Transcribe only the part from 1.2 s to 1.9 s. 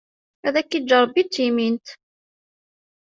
d timint!